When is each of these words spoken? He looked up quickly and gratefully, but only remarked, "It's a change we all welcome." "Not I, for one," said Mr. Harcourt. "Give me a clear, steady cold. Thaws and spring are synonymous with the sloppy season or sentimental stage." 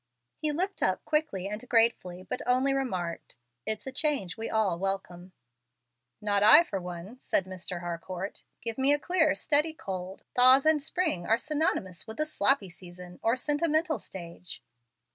He 0.39 0.51
looked 0.51 0.81
up 0.81 1.05
quickly 1.05 1.47
and 1.47 1.69
gratefully, 1.69 2.23
but 2.27 2.41
only 2.47 2.73
remarked, 2.73 3.37
"It's 3.67 3.85
a 3.85 3.91
change 3.91 4.35
we 4.35 4.49
all 4.49 4.79
welcome." 4.79 5.31
"Not 6.19 6.41
I, 6.41 6.63
for 6.63 6.81
one," 6.81 7.19
said 7.19 7.45
Mr. 7.45 7.81
Harcourt. 7.81 8.41
"Give 8.61 8.79
me 8.79 8.93
a 8.93 8.97
clear, 8.99 9.35
steady 9.35 9.73
cold. 9.75 10.23
Thaws 10.35 10.65
and 10.65 10.81
spring 10.81 11.27
are 11.27 11.37
synonymous 11.37 12.07
with 12.07 12.17
the 12.17 12.25
sloppy 12.25 12.71
season 12.71 13.19
or 13.21 13.35
sentimental 13.35 13.99
stage." 13.99 14.63